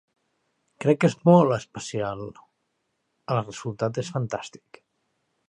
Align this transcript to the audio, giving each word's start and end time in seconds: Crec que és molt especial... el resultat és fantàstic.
Crec 0.85 0.99
que 1.03 1.09
és 1.11 1.15
molt 1.29 1.53
especial... 1.57 2.23
el 3.35 3.43
resultat 3.43 4.01
és 4.05 4.13
fantàstic. 4.19 4.83